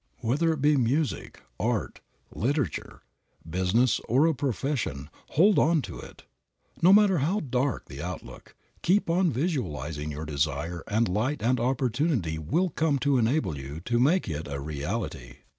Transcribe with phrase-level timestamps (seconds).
[0.21, 1.99] Whether it be music, art,
[2.33, 3.03] literature,
[3.47, 6.23] business or a profession, hold to it.
[6.81, 12.39] No matter how dark the outlook, keep on visualizing your desire and light and opportunity
[12.39, 15.35] will come to enable you to make it a reality.